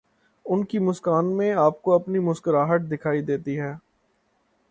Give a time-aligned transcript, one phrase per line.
[0.45, 3.73] ان کی مسکان میں آپ کو اپنی مسکراہٹ دکھائی دیتی ہے۔